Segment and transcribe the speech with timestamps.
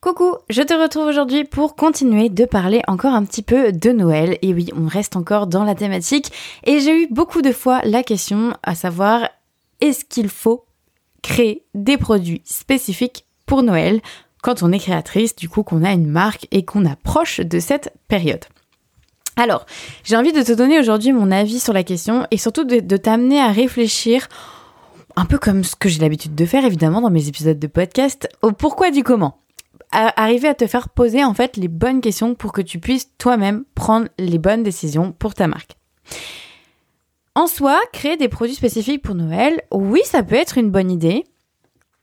[0.00, 4.38] Coucou, je te retrouve aujourd'hui pour continuer de parler encore un petit peu de Noël.
[4.40, 6.32] Et oui, on reste encore dans la thématique.
[6.64, 9.28] Et j'ai eu beaucoup de fois la question à savoir
[9.82, 10.64] est-ce qu'il faut
[11.20, 14.00] créer des produits spécifiques pour Noël
[14.42, 17.92] quand on est créatrice, du coup qu'on a une marque et qu'on approche de cette
[18.08, 18.46] période?
[19.36, 19.66] Alors,
[20.02, 23.38] j'ai envie de te donner aujourd'hui mon avis sur la question et surtout de, t'amener
[23.38, 24.28] à réfléchir
[25.16, 28.30] un peu comme ce que j'ai l'habitude de faire évidemment dans mes épisodes de podcast,
[28.40, 29.39] au pourquoi du comment
[29.92, 33.64] arriver à te faire poser en fait les bonnes questions pour que tu puisses toi-même
[33.74, 35.76] prendre les bonnes décisions pour ta marque.
[37.34, 41.24] En soi, créer des produits spécifiques pour Noël, oui, ça peut être une bonne idée,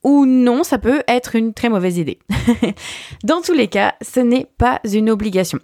[0.04, 2.20] ou non, ça peut être une très mauvaise idée.
[3.24, 5.60] Dans tous les cas, ce n'est pas une obligation.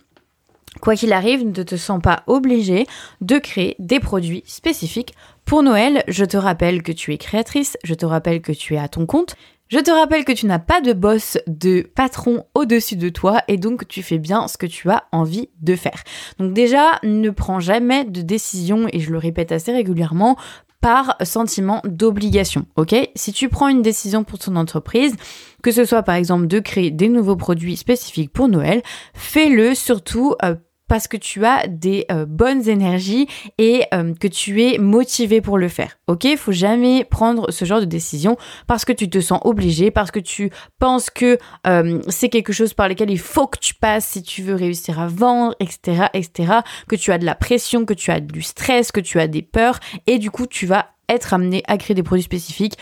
[0.82, 2.88] Quoi qu'il arrive, ne te sens pas obligé
[3.22, 5.14] de créer des produits spécifiques
[5.46, 6.04] pour Noël.
[6.08, 9.06] Je te rappelle que tu es créatrice, je te rappelle que tu es à ton
[9.06, 9.36] compte,
[9.74, 13.58] je te rappelle que tu n'as pas de boss, de patron au-dessus de toi et
[13.58, 16.04] donc tu fais bien ce que tu as envie de faire.
[16.38, 20.38] Donc déjà, ne prends jamais de décision, et je le répète assez régulièrement,
[20.80, 22.94] par sentiment d'obligation, ok?
[23.16, 25.16] Si tu prends une décision pour ton entreprise,
[25.64, 28.84] que ce soit par exemple de créer des nouveaux produits spécifiques pour Noël,
[29.16, 30.56] fais-le surtout euh,
[30.88, 35.58] parce que tu as des euh, bonnes énergies et euh, que tu es motivé pour
[35.58, 35.98] le faire.
[36.08, 40.12] Ok, faut jamais prendre ce genre de décision parce que tu te sens obligé, parce
[40.12, 44.06] que tu penses que euh, c'est quelque chose par lequel il faut que tu passes
[44.06, 46.54] si tu veux réussir à vendre, etc., etc.
[46.88, 49.42] Que tu as de la pression, que tu as du stress, que tu as des
[49.42, 52.78] peurs et du coup tu vas être amené à créer des produits spécifiques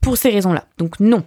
[0.00, 0.66] pour ces raisons-là.
[0.76, 1.24] Donc non,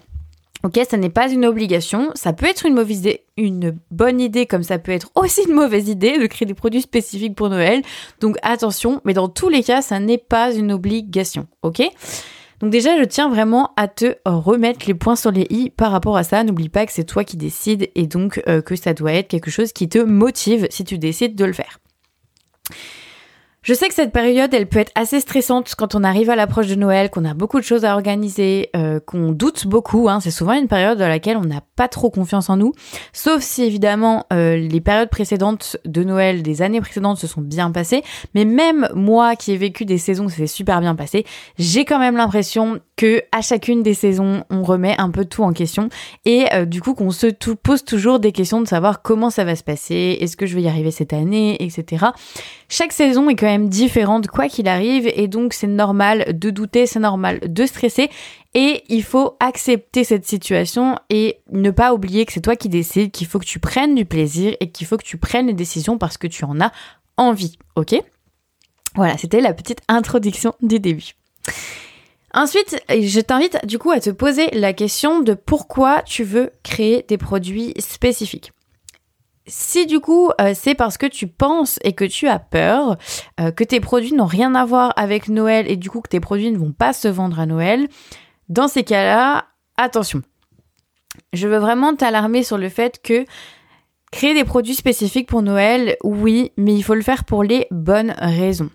[0.68, 4.92] Ok, ça n'est pas une obligation, ça peut être une bonne idée comme ça peut
[4.92, 7.84] être aussi une mauvaise idée de créer des produits spécifiques pour Noël.
[8.20, 11.84] Donc attention, mais dans tous les cas, ça n'est pas une obligation, ok?
[12.60, 16.18] Donc déjà, je tiens vraiment à te remettre les points sur les i par rapport
[16.18, 16.44] à ça.
[16.44, 19.50] N'oublie pas que c'est toi qui décides et donc euh, que ça doit être quelque
[19.50, 21.80] chose qui te motive si tu décides de le faire.
[23.68, 26.68] Je sais que cette période, elle peut être assez stressante quand on arrive à l'approche
[26.68, 30.08] de Noël, qu'on a beaucoup de choses à organiser, euh, qu'on doute beaucoup.
[30.08, 30.22] Hein.
[30.22, 32.72] C'est souvent une période dans laquelle on n'a pas trop confiance en nous.
[33.12, 37.70] Sauf si évidemment euh, les périodes précédentes de Noël, des années précédentes se sont bien
[37.72, 38.04] passées.
[38.34, 41.26] Mais même moi qui ai vécu des saisons, ça s'est super bien passé,
[41.60, 45.52] j'ai quand même l'impression que à chacune des saisons, on remet un peu tout en
[45.52, 45.90] question
[46.24, 49.56] et euh, du coup qu'on se pose toujours des questions de savoir comment ça va
[49.56, 52.08] se passer, est-ce que je vais y arriver cette année, etc.
[52.70, 56.86] Chaque saison est quand même différente quoi qu'il arrive et donc c'est normal de douter,
[56.86, 58.10] c'est normal de stresser
[58.54, 63.12] et il faut accepter cette situation et ne pas oublier que c'est toi qui décides,
[63.12, 65.98] qu'il faut que tu prennes du plaisir et qu'il faut que tu prennes les décisions
[65.98, 66.74] parce que tu en as
[67.16, 67.96] envie, ok?
[68.96, 71.14] Voilà, c'était la petite introduction du début.
[72.34, 77.06] Ensuite, je t'invite du coup à te poser la question de pourquoi tu veux créer
[77.08, 78.52] des produits spécifiques.
[79.48, 82.98] Si du coup euh, c'est parce que tu penses et que tu as peur
[83.40, 86.20] euh, que tes produits n'ont rien à voir avec Noël et du coup que tes
[86.20, 87.88] produits ne vont pas se vendre à Noël,
[88.50, 89.46] dans ces cas-là,
[89.78, 90.22] attention.
[91.34, 93.26] Je veux vraiment t'alarmer sur le fait que
[94.12, 98.16] créer des produits spécifiques pour Noël, oui, mais il faut le faire pour les bonnes
[98.18, 98.70] raisons.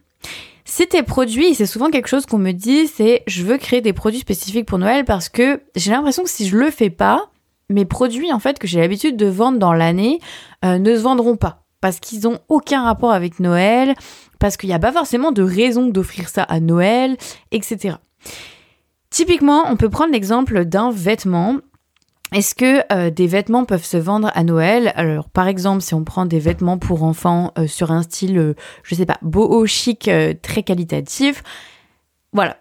[0.64, 3.92] Si tes produits, c'est souvent quelque chose qu'on me dit, c'est je veux créer des
[3.92, 7.31] produits spécifiques pour Noël parce que j'ai l'impression que si je le fais pas,
[7.72, 10.20] mes produits en fait que j'ai l'habitude de vendre dans l'année
[10.64, 11.64] euh, ne se vendront pas.
[11.80, 13.94] Parce qu'ils ont aucun rapport avec Noël,
[14.38, 17.16] parce qu'il n'y a pas forcément de raison d'offrir ça à Noël,
[17.50, 17.96] etc.
[19.10, 21.56] Typiquement, on peut prendre l'exemple d'un vêtement.
[22.32, 24.92] Est-ce que euh, des vêtements peuvent se vendre à Noël?
[24.94, 28.54] Alors par exemple, si on prend des vêtements pour enfants euh, sur un style,
[28.84, 30.08] je sais pas, beau, chic,
[30.40, 31.42] très qualitatif,
[32.32, 32.56] voilà,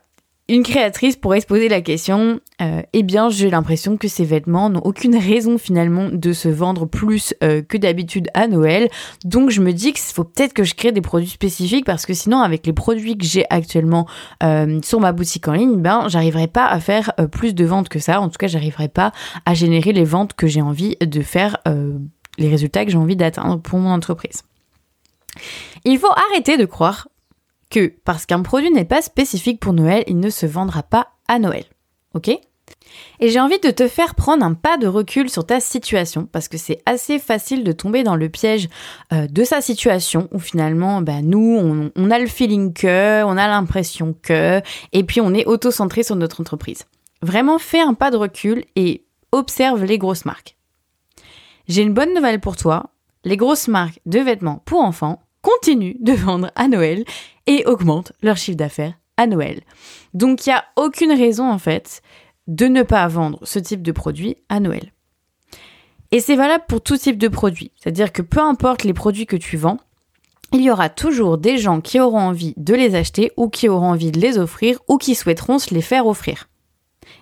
[0.51, 4.69] une créatrice pourrait se poser la question, euh, eh bien j'ai l'impression que ces vêtements
[4.69, 8.90] n'ont aucune raison finalement de se vendre plus euh, que d'habitude à Noël.
[9.23, 12.13] Donc je me dis qu'il faut peut-être que je crée des produits spécifiques parce que
[12.13, 14.07] sinon avec les produits que j'ai actuellement
[14.44, 18.00] euh, sur ma boutique en ligne, ben j'arriverai pas à faire plus de ventes que
[18.00, 18.19] ça.
[18.19, 19.13] En tout cas, j'arriverai pas
[19.45, 21.57] à générer les ventes que j'ai envie de faire,
[22.37, 24.43] les résultats que j'ai envie d'atteindre pour mon entreprise.
[25.85, 27.08] Il faut arrêter de croire
[27.72, 31.40] que parce qu'un produit n'est pas spécifique pour Noël, il ne se vendra pas à
[31.40, 31.66] Noël.
[32.14, 32.29] Ok?
[33.20, 36.47] Et j'ai envie de te faire prendre un pas de recul sur ta situation parce
[36.47, 38.70] que c'est assez facile de tomber dans le piège
[39.14, 43.38] euh, de sa situation où finalement bah, nous on, on, a le feeling que, on
[43.38, 44.62] a l'impression que
[44.94, 46.85] et puis on est auto-centré sur notre entreprise.
[47.22, 50.58] Vraiment fais un pas de recul et observe les grosses marques.
[51.67, 52.90] J'ai une bonne nouvelle pour toi,
[53.24, 57.03] les grosses marques de vêtements pour enfants continuent de vendre à Noël
[57.47, 59.61] et augmentent leur chiffre d'affaires à Noël.
[60.14, 62.02] Donc il n'y a aucune raison en fait
[62.47, 64.91] de ne pas vendre ce type de produit à Noël.
[66.11, 67.72] Et c'est valable pour tout type de produit.
[67.76, 69.79] C'est-à-dire que peu importe les produits que tu vends,
[70.53, 73.91] il y aura toujours des gens qui auront envie de les acheter ou qui auront
[73.91, 76.49] envie de les offrir ou qui souhaiteront se les faire offrir.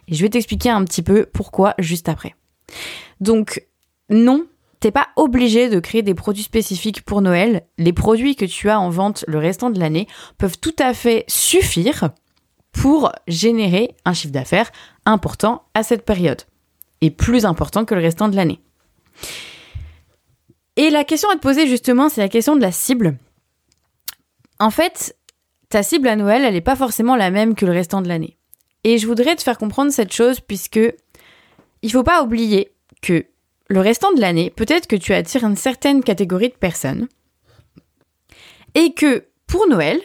[0.08, 2.36] Et je vais t'expliquer un petit peu pourquoi juste après.
[3.20, 3.68] Donc,
[4.10, 4.48] non,
[4.80, 7.64] t'es pas obligé de créer des produits spécifiques pour Noël.
[7.78, 11.26] Les produits que tu as en vente le restant de l'année peuvent tout à fait
[11.28, 12.12] suffire
[12.72, 14.72] pour générer un chiffre d'affaires
[15.06, 16.44] important à cette période.
[17.02, 18.60] Et plus important que le restant de l'année.
[20.76, 23.18] Et la question à te poser justement, c'est la question de la cible.
[24.60, 25.16] En fait,
[25.70, 28.38] ta cible à Noël, elle n'est pas forcément la même que le restant de l'année.
[28.84, 30.80] Et je voudrais te faire comprendre cette chose puisque
[31.82, 33.26] il faut pas oublier que
[33.70, 37.08] le restant de l'année, peut-être que tu attires une certaine catégorie de personnes
[38.74, 40.00] et que pour Noël,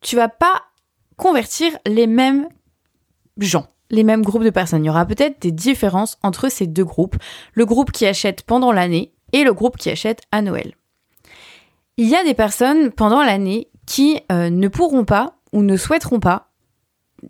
[0.00, 0.62] tu vas pas
[1.16, 2.48] convertir les mêmes
[3.38, 4.84] gens, les mêmes groupes de personnes.
[4.84, 7.16] Il y aura peut-être des différences entre ces deux groupes.
[7.52, 10.74] Le groupe qui achète pendant l'année et le groupe qui achète à Noël.
[11.96, 16.20] Il y a des personnes pendant l'année qui euh, ne pourront pas ou ne souhaiteront
[16.20, 16.48] pas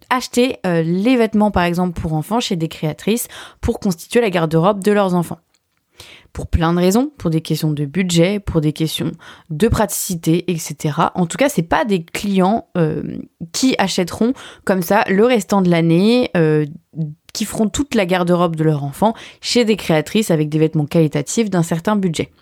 [0.08, 3.26] acheter euh, les vêtements par exemple pour enfants chez des créatrices
[3.60, 5.40] pour constituer la garde-robe de leurs enfants.
[6.32, 9.12] Pour plein de raisons, pour des questions de budget, pour des questions
[9.50, 10.94] de praticité, etc.
[11.14, 13.02] En tout cas, c'est pas des clients euh,
[13.52, 14.32] qui achèteront
[14.64, 16.30] comme ça le restant de l'année
[17.32, 21.50] qui feront toute la garde-robe de leur enfant chez des créatrices avec des vêtements qualitatifs
[21.50, 22.32] d'un certain budget.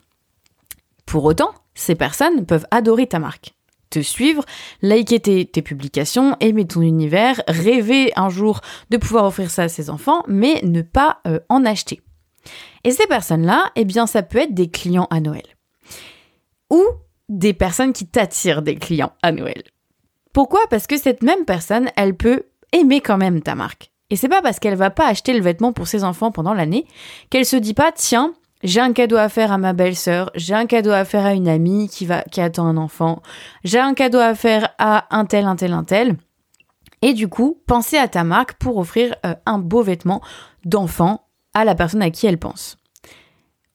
[1.07, 3.55] Pour autant, ces personnes peuvent adorer ta marque,
[3.91, 4.45] te suivre,
[4.83, 9.91] liker tes, publications, aimer ton univers, rêver un jour de pouvoir offrir ça à ses
[9.91, 12.01] enfants, mais ne pas euh, en acheter.
[12.85, 15.45] Et ces personnes-là, eh bien, ça peut être des clients à Noël.
[16.71, 16.83] Ou
[17.29, 19.63] des personnes qui t'attirent des clients à Noël.
[20.33, 20.61] Pourquoi?
[20.71, 23.91] Parce que cette même personne, elle peut aimer quand même ta marque.
[24.11, 26.87] Et c'est pas parce qu'elle va pas acheter le vêtement pour ses enfants pendant l'année
[27.31, 28.33] qu'elle se dit pas tiens,
[28.63, 31.49] j'ai un cadeau à faire à ma belle-sœur, j'ai un cadeau à faire à une
[31.49, 33.23] amie qui va qui attend un enfant,
[33.65, 36.17] j'ai un cadeau à faire à un tel un tel un tel.
[37.03, 40.21] Et du coup, pensez à ta marque pour offrir euh, un beau vêtement
[40.65, 41.28] d'enfant
[41.59, 42.77] à la personne à qui elle pense.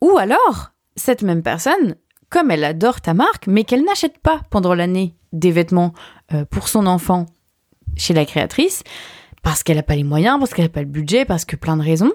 [0.01, 1.95] Ou alors, cette même personne,
[2.30, 5.94] comme elle adore ta marque, mais qu'elle n'achète pas pendant l'année des vêtements
[6.33, 7.25] euh, pour son enfant
[7.95, 8.83] chez la créatrice,
[9.44, 11.77] parce qu'elle n'a pas les moyens, parce qu'elle n'a pas le budget, parce que plein
[11.77, 12.12] de raisons,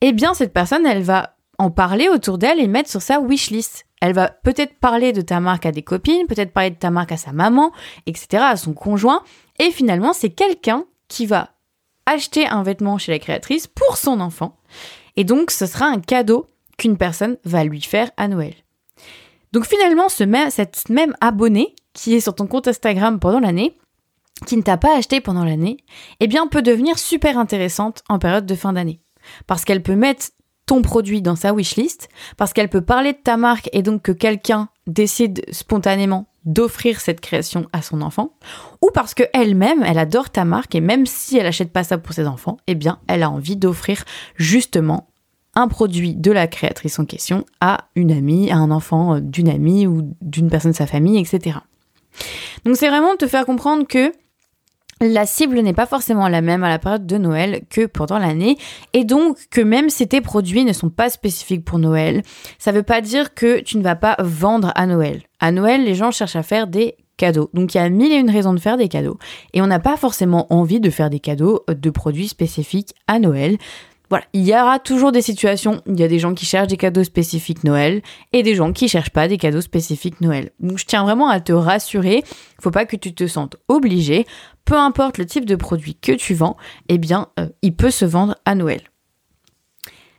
[0.00, 3.86] eh bien cette personne, elle va en parler autour d'elle et mettre sur sa wishlist.
[4.00, 7.12] Elle va peut-être parler de ta marque à des copines, peut-être parler de ta marque
[7.12, 7.72] à sa maman,
[8.06, 9.22] etc., à son conjoint.
[9.58, 11.50] Et finalement, c'est quelqu'un qui va
[12.06, 14.56] acheter un vêtement chez la créatrice pour son enfant.
[15.16, 18.54] Et donc, ce sera un cadeau qu'une personne va lui faire à Noël.
[19.52, 23.78] Donc finalement, ce même, cette même abonnée qui est sur ton compte Instagram pendant l'année,
[24.46, 25.76] qui ne t'a pas acheté pendant l'année,
[26.18, 29.00] eh bien peut devenir super intéressante en période de fin d'année.
[29.46, 30.26] Parce qu'elle peut mettre
[30.66, 34.12] ton produit dans sa wishlist, parce qu'elle peut parler de ta marque et donc que
[34.12, 38.34] quelqu'un décide spontanément d'offrir cette création à son enfant,
[38.82, 41.98] ou parce que elle-même, elle adore ta marque et même si elle achète pas ça
[41.98, 44.04] pour ses enfants, eh bien, elle a envie d'offrir
[44.36, 45.08] justement
[45.54, 49.86] un produit de la créatrice en question à une amie, à un enfant d'une amie
[49.86, 51.58] ou d'une personne de sa famille, etc.
[52.64, 54.12] Donc c'est vraiment te faire comprendre que
[55.00, 58.56] la cible n'est pas forcément la même à la période de Noël que pendant l'année
[58.92, 62.22] et donc que même si tes produits ne sont pas spécifiques pour Noël,
[62.58, 65.22] ça ne veut pas dire que tu ne vas pas vendre à Noël.
[65.40, 67.50] À Noël, les gens cherchent à faire des cadeaux.
[67.54, 69.18] Donc il y a mille et une raisons de faire des cadeaux
[69.52, 73.58] et on n'a pas forcément envie de faire des cadeaux de produits spécifiques à Noël.
[74.10, 76.76] Voilà, il y aura toujours des situations, il y a des gens qui cherchent des
[76.76, 80.50] cadeaux spécifiques Noël et des gens qui cherchent pas des cadeaux spécifiques Noël.
[80.60, 82.22] Donc je tiens vraiment à te rassurer,
[82.60, 84.26] faut pas que tu te sentes obligé,
[84.66, 86.56] peu importe le type de produit que tu vends,
[86.88, 88.82] eh bien euh, il peut se vendre à Noël.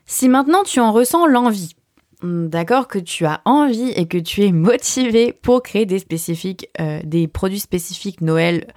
[0.07, 1.75] Si maintenant tu en ressens l'envie,
[2.23, 6.69] hmm, d'accord que tu as envie et que tu es motivé pour créer des spécifiques,
[6.81, 8.73] euh, des produits spécifiques Noël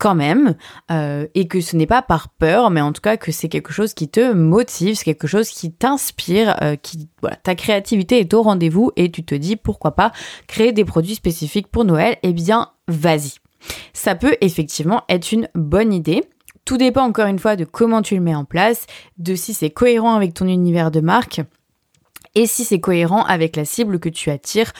[0.00, 0.56] quand même,
[0.90, 3.72] euh, et que ce n'est pas par peur, mais en tout cas que c'est quelque
[3.72, 8.32] chose qui te motive, c'est quelque chose qui t'inspire, euh, qui voilà, ta créativité est
[8.32, 10.10] au rendez-vous et tu te dis pourquoi pas
[10.46, 13.34] créer des produits spécifiques pour Noël, eh bien vas-y.
[13.92, 16.24] Ça peut effectivement être une bonne idée.
[16.64, 18.86] Tout dépend encore une fois de comment tu le mets en place,
[19.18, 21.42] de si c'est cohérent avec ton univers de marque
[22.34, 24.72] et si c'est cohérent avec la cible que tu attires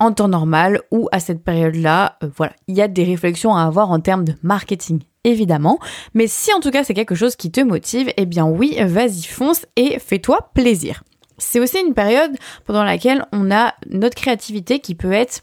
[0.00, 2.18] en temps normal ou à cette période-là.
[2.22, 5.78] Euh, voilà, il y a des réflexions à avoir en termes de marketing évidemment.
[6.14, 9.24] Mais si en tout cas c'est quelque chose qui te motive, eh bien oui, vas-y
[9.24, 11.02] fonce et fais-toi plaisir.
[11.38, 15.42] C'est aussi une période pendant laquelle on a notre créativité qui peut être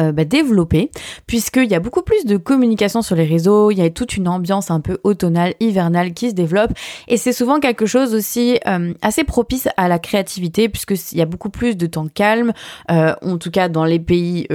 [0.00, 0.90] euh, bah, développer,
[1.26, 4.28] puisqu'il y a beaucoup plus de communication sur les réseaux, il y a toute une
[4.28, 6.70] ambiance un peu automnale, hivernale qui se développe,
[7.08, 11.26] et c'est souvent quelque chose aussi euh, assez propice à la créativité, puisqu'il y a
[11.26, 12.52] beaucoup plus de temps calme,
[12.92, 14.46] euh, en tout cas dans les pays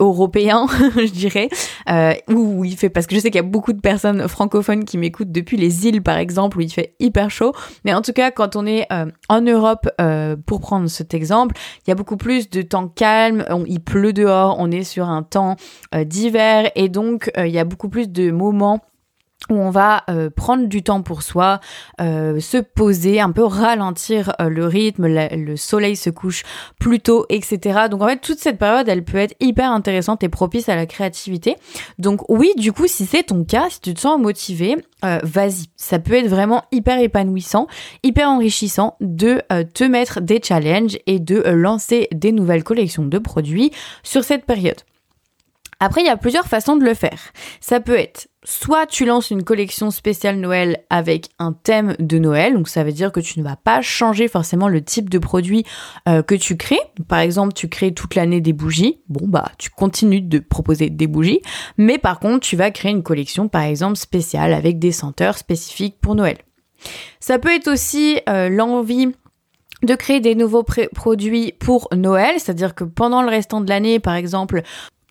[0.00, 0.66] européens,
[0.96, 1.48] je dirais,
[2.28, 4.98] où il fait, parce que je sais qu'il y a beaucoup de personnes francophones qui
[4.98, 7.52] m'écoutent depuis les îles, par exemple, où il fait hyper chaud,
[7.86, 8.86] mais en tout cas, quand on est
[9.28, 9.88] en Europe,
[10.44, 14.56] pour prendre cet exemple, il y a beaucoup plus de temps calme, il pleut dehors,
[14.58, 15.56] on est sur un temps
[15.94, 16.70] euh, d'hiver.
[16.74, 18.80] Et donc euh, il y a beaucoup plus de moments
[19.48, 21.60] où on va euh, prendre du temps pour soi,
[21.98, 26.42] se poser, un peu ralentir le rythme, le soleil se couche
[26.78, 27.88] plus tôt, etc.
[27.90, 30.86] Donc en fait, toute cette période, elle peut être hyper intéressante et propice à la
[30.86, 31.56] créativité.
[31.98, 35.66] Donc oui, du coup, si c'est ton cas, si tu te sens motivé, vas-y.
[35.76, 37.66] Ça peut être vraiment hyper épanouissant,
[38.02, 39.42] hyper enrichissant de
[39.74, 44.80] te mettre des challenges et de lancer des nouvelles collections de produits sur cette période.
[45.80, 47.18] Après, il y a plusieurs façons de le faire.
[47.60, 52.54] Ça peut être soit tu lances une collection spéciale Noël avec un thème de Noël,
[52.54, 55.64] donc ça veut dire que tu ne vas pas changer forcément le type de produit
[56.08, 56.80] euh, que tu crées.
[57.08, 61.06] Par exemple, tu crées toute l'année des bougies, bon bah tu continues de proposer des
[61.06, 61.40] bougies,
[61.76, 65.96] mais par contre tu vas créer une collection par exemple spéciale avec des senteurs spécifiques
[66.00, 66.38] pour Noël.
[67.20, 69.08] Ça peut être aussi euh, l'envie
[69.82, 74.14] de créer des nouveaux produits pour Noël, c'est-à-dire que pendant le restant de l'année, par
[74.14, 74.62] exemple,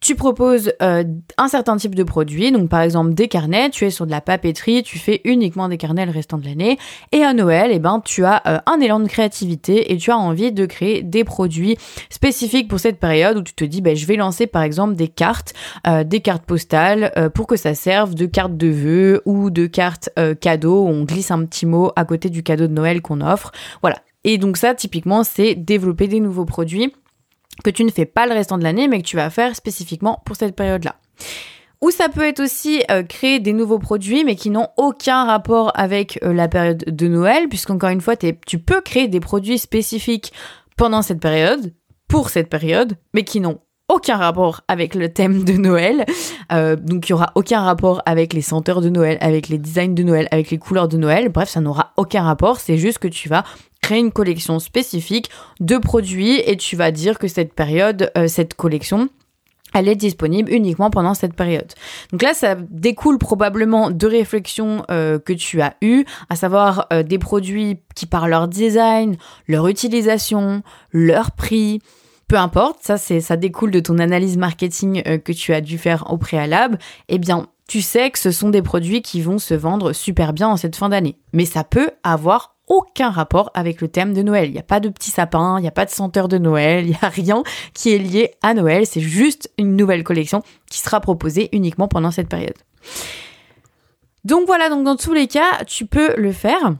[0.09, 1.03] tu proposes euh,
[1.37, 4.21] un certain type de produit, donc par exemple des carnets, tu es sur de la
[4.21, 6.79] papeterie, tu fais uniquement des carnets le restant de l'année,
[7.11, 10.17] et à Noël, eh ben, tu as euh, un élan de créativité et tu as
[10.17, 11.77] envie de créer des produits
[12.09, 15.09] spécifiques pour cette période où tu te dis, ben, je vais lancer par exemple des
[15.09, 15.53] cartes,
[15.85, 20.09] euh, des cartes postales pour que ça serve de cartes de vœux ou de cartes
[20.41, 23.51] cadeaux, on glisse un petit mot à côté du cadeau de Noël qu'on offre.
[23.83, 23.99] Voilà.
[24.23, 26.93] Et donc ça, typiquement, c'est développer des nouveaux produits
[27.63, 30.21] que tu ne fais pas le restant de l'année, mais que tu vas faire spécifiquement
[30.25, 30.95] pour cette période-là.
[31.81, 35.71] Ou ça peut être aussi euh, créer des nouveaux produits, mais qui n'ont aucun rapport
[35.75, 40.33] avec euh, la période de Noël, puisqu'encore une fois, tu peux créer des produits spécifiques
[40.75, 41.73] pendant cette période,
[42.09, 46.05] pour cette période, mais qui n'ont aucun rapport avec le thème de Noël.
[46.51, 49.93] Euh, donc il y aura aucun rapport avec les senteurs de Noël, avec les designs
[49.93, 51.29] de Noël, avec les couleurs de Noël.
[51.29, 52.59] Bref, ça n'aura aucun rapport.
[52.59, 53.43] C'est juste que tu vas
[53.97, 55.29] une collection spécifique
[55.59, 59.09] de produits et tu vas dire que cette période, euh, cette collection,
[59.73, 61.71] elle est disponible uniquement pendant cette période.
[62.11, 67.03] Donc là, ça découle probablement de réflexions euh, que tu as eues, à savoir euh,
[67.03, 69.17] des produits qui par leur design,
[69.47, 71.81] leur utilisation, leur prix,
[72.27, 76.17] peu importe, ça ça découle de ton analyse marketing que tu as dû faire au
[76.17, 76.77] préalable.
[77.07, 80.47] Eh bien, tu sais que ce sont des produits qui vont se vendre super bien
[80.47, 81.17] en cette fin d'année.
[81.33, 84.47] Mais ça peut avoir aucun rapport avec le thème de Noël.
[84.47, 86.85] Il n'y a pas de petit sapin, il n'y a pas de senteur de Noël,
[86.85, 88.85] il n'y a rien qui est lié à Noël.
[88.85, 92.57] C'est juste une nouvelle collection qui sera proposée uniquement pendant cette période.
[94.23, 96.75] Donc voilà, donc dans tous les cas, tu peux le faire.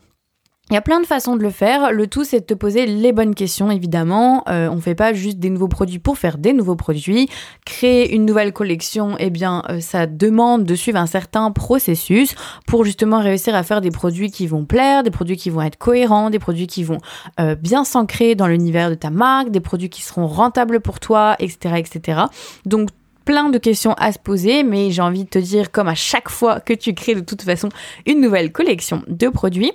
[0.70, 1.92] Il y a plein de façons de le faire.
[1.92, 4.44] Le tout, c'est de te poser les bonnes questions, évidemment.
[4.50, 7.28] Euh, on fait pas juste des nouveaux produits pour faire des nouveaux produits.
[7.66, 12.36] Créer une nouvelle collection, eh bien, euh, ça demande de suivre un certain processus
[12.68, 15.78] pour justement réussir à faire des produits qui vont plaire, des produits qui vont être
[15.78, 17.00] cohérents, des produits qui vont
[17.40, 21.36] euh, bien s'ancrer dans l'univers de ta marque, des produits qui seront rentables pour toi,
[21.40, 22.22] etc., etc.
[22.68, 22.90] Donc
[23.26, 26.30] plein de questions à se poser, mais j'ai envie de te dire, comme à chaque
[26.30, 27.70] fois que tu crées de toute façon
[28.06, 29.72] une nouvelle collection de produits,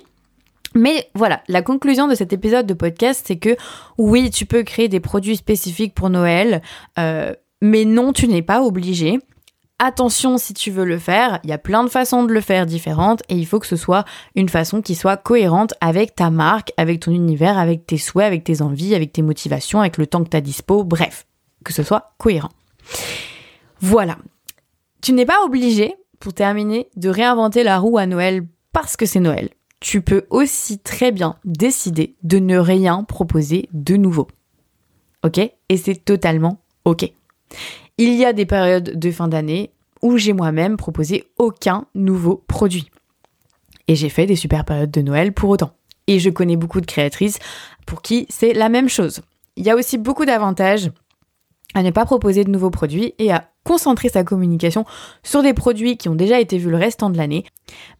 [0.75, 3.55] mais voilà, la conclusion de cet épisode de podcast, c'est que
[3.97, 6.61] oui, tu peux créer des produits spécifiques pour Noël,
[6.99, 9.19] euh, mais non, tu n'es pas obligé.
[9.79, 12.65] Attention si tu veux le faire, il y a plein de façons de le faire
[12.65, 14.05] différentes et il faut que ce soit
[14.35, 18.43] une façon qui soit cohérente avec ta marque, avec ton univers, avec tes souhaits, avec
[18.43, 21.25] tes envies, avec tes motivations, avec le temps que tu as dispo, bref,
[21.63, 22.51] que ce soit cohérent.
[23.81, 24.17] Voilà.
[25.01, 29.19] Tu n'es pas obligé, pour terminer, de réinventer la roue à Noël parce que c'est
[29.19, 29.49] Noël
[29.85, 34.27] tu peux aussi très bien décider de ne rien proposer de nouveau.
[35.23, 35.37] Ok?
[35.37, 37.13] Et c'est totalement ok.
[37.99, 39.69] Il y a des périodes de fin d'année
[40.01, 42.89] où j'ai moi-même proposé aucun nouveau produit.
[43.87, 45.75] Et j'ai fait des super périodes de Noël pour autant.
[46.07, 47.37] Et je connais beaucoup de créatrices
[47.85, 49.21] pour qui c'est la même chose.
[49.55, 50.89] Il y a aussi beaucoup d'avantages
[51.75, 54.85] à ne pas proposer de nouveaux produits et à concentrer sa communication
[55.23, 57.43] sur des produits qui ont déjà été vus le restant de l'année.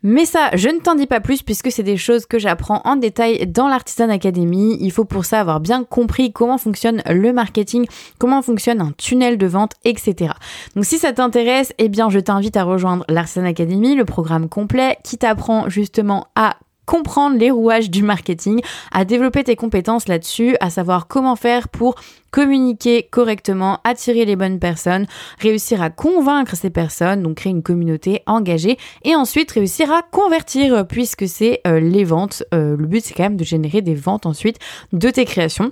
[0.04, 2.96] Mais ça, je ne t'en dis pas plus puisque c'est des choses que j'apprends en
[2.96, 4.78] détail dans l'Artisan Academy.
[4.80, 7.88] Il faut pour ça avoir bien compris comment fonctionne le marketing,
[8.20, 10.34] comment fonctionne un tunnel de vente, etc.
[10.76, 14.98] Donc si ça t'intéresse, eh bien je t'invite à rejoindre l'Artisan Academy, le programme complet
[15.04, 18.62] qui t'apprend justement à comprendre les rouages du marketing,
[18.92, 21.96] à développer tes compétences là-dessus, à savoir comment faire pour
[22.32, 25.06] communiquer correctement, attirer les bonnes personnes,
[25.40, 30.86] réussir à convaincre ces personnes, donc créer une communauté engagée, et ensuite réussir à convertir,
[30.86, 32.44] puisque c'est euh, les ventes.
[32.54, 34.60] Euh, le but, c'est quand même de générer des ventes ensuite
[34.92, 35.72] de tes créations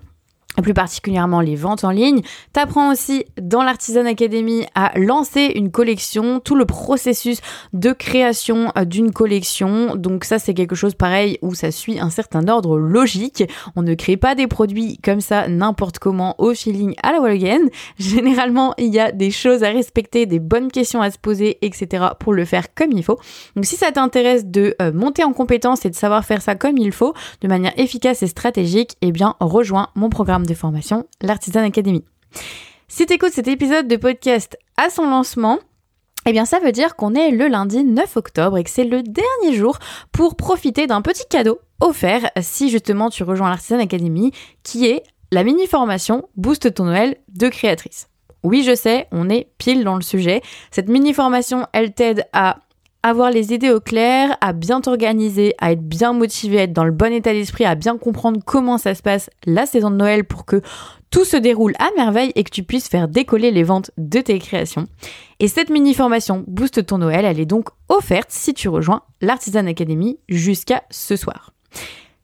[0.62, 2.22] plus particulièrement les ventes en ligne.
[2.52, 7.40] T'apprends aussi dans l'Artisan Academy à lancer une collection, tout le processus
[7.74, 9.96] de création euh, d'une collection.
[9.96, 13.44] Donc ça c'est quelque chose pareil où ça suit un certain ordre logique.
[13.76, 17.32] On ne crée pas des produits comme ça n'importe comment au feeling à la wall
[17.32, 17.66] again.
[17.98, 22.06] Généralement il y a des choses à respecter, des bonnes questions à se poser, etc.
[22.20, 23.20] pour le faire comme il faut.
[23.56, 26.78] Donc si ça t'intéresse de euh, monter en compétence et de savoir faire ça comme
[26.78, 31.64] il faut, de manière efficace et stratégique, eh bien rejoins mon programme de formation, l'Artisan
[31.64, 32.04] Academy.
[32.88, 35.60] Si tu écoutes cet épisode de podcast à son lancement,
[36.26, 39.04] eh bien, ça veut dire qu'on est le lundi 9 octobre et que c'est le
[39.04, 39.78] dernier jour
[40.12, 44.32] pour profiter d'un petit cadeau offert si justement tu rejoins l'Artisan Academy,
[44.64, 48.08] qui est la mini formation Boost ton Noël de créatrice.
[48.44, 50.42] Oui, je sais, on est pile dans le sujet.
[50.70, 52.60] Cette mini formation, elle t'aide à
[53.04, 56.86] avoir les idées au clair, à bien t'organiser, à être bien motivé, à être dans
[56.86, 60.24] le bon état d'esprit, à bien comprendre comment ça se passe la saison de Noël
[60.24, 60.62] pour que
[61.12, 64.40] tout se déroule à merveille et que tu puisses faire décoller les ventes de tes
[64.40, 64.88] créations.
[65.40, 69.68] Et cette mini formation Booste ton Noël, elle est donc offerte si tu rejoins l'Artisan
[69.68, 71.54] Academy jusqu'à ce soir.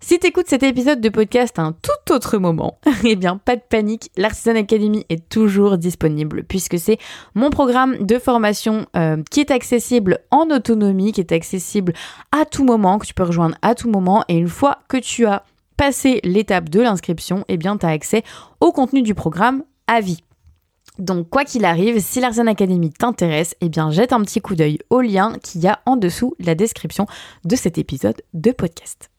[0.02, 3.62] Si t'écoutes cet épisode de podcast à un tout autre moment, eh bien pas de
[3.62, 6.98] panique, l'Artisan Academy est toujours disponible puisque c'est
[7.36, 11.92] mon programme de formation euh, qui est accessible en autonomie, qui est accessible
[12.32, 15.26] à tout moment, que tu peux rejoindre à tout moment et une fois que tu
[15.26, 15.44] as
[15.76, 18.24] passé l'étape de l'inscription, eh bien tu as accès
[18.62, 20.24] au contenu du programme à vie.
[20.98, 24.80] Donc quoi qu'il arrive, si l'Artisan Academy t'intéresse, eh bien jette un petit coup d'œil
[24.90, 27.06] au lien qu'il y a en dessous la description
[27.44, 29.10] de cet épisode de podcast.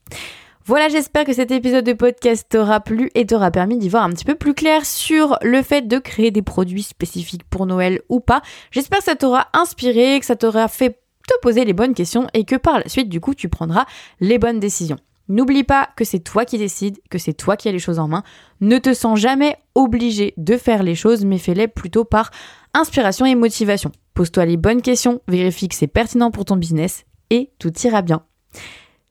[0.71, 4.11] Voilà, j'espère que cet épisode de podcast t'aura plu et t'aura permis d'y voir un
[4.11, 8.21] petit peu plus clair sur le fait de créer des produits spécifiques pour Noël ou
[8.21, 8.41] pas.
[8.71, 12.45] J'espère que ça t'aura inspiré, que ça t'aura fait te poser les bonnes questions et
[12.45, 13.85] que par la suite, du coup, tu prendras
[14.21, 14.99] les bonnes décisions.
[15.27, 18.07] N'oublie pas que c'est toi qui décides, que c'est toi qui as les choses en
[18.07, 18.23] main.
[18.61, 22.31] Ne te sens jamais obligé de faire les choses, mais fais-les plutôt par
[22.75, 23.91] inspiration et motivation.
[24.15, 28.23] Pose-toi les bonnes questions, vérifie que c'est pertinent pour ton business et tout ira bien.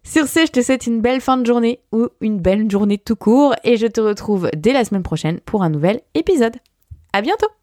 [0.09, 3.15] Sur ce, je te souhaite une belle fin de journée ou une belle journée tout
[3.15, 6.55] court et je te retrouve dès la semaine prochaine pour un nouvel épisode.
[7.13, 7.58] À bientôt!